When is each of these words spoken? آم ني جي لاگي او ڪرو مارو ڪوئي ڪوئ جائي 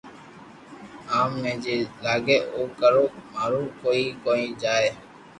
آم 1.19 1.31
ني 1.43 1.51
جي 1.65 1.75
لاگي 2.05 2.37
او 2.53 2.63
ڪرو 2.79 3.03
مارو 3.33 3.61
ڪوئي 3.83 4.03
ڪوئ 4.23 4.43
جائي 4.63 4.89